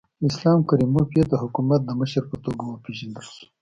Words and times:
اسلام 0.29 0.59
کریموف 0.69 1.09
یې 1.17 1.23
د 1.27 1.33
حکومت 1.43 1.81
د 1.85 1.89
مشر 1.99 2.23
په 2.31 2.37
توګه 2.45 2.63
وپېژندل 2.65 3.25
شو. 3.33 3.43